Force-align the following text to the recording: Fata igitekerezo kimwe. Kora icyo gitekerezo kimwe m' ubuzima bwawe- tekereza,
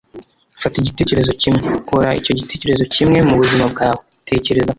Fata 0.61 0.75
igitekerezo 0.79 1.31
kimwe. 1.41 1.65
Kora 1.89 2.09
icyo 2.19 2.33
gitekerezo 2.39 2.83
kimwe 2.93 3.19
m' 3.25 3.33
ubuzima 3.35 3.65
bwawe- 3.73 4.01
tekereza, 4.27 4.69